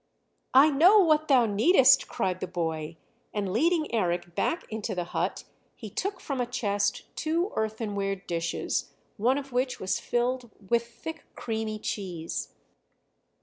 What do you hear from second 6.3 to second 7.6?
a chest two